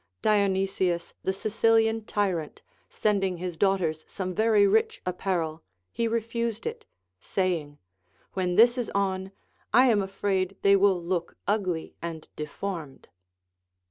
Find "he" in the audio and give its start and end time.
5.91-6.07